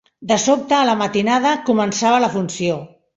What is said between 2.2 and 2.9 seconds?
la funció